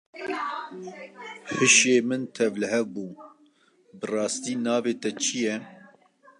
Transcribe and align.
Hişê 1.55 1.97
min 2.07 2.23
tevlihev 2.35 2.85
bû, 2.93 3.07
bi 3.99 4.05
rastî 4.11 4.55
navê 4.65 4.93
te 5.01 5.11
çi 5.23 5.37
ye? 5.43 5.55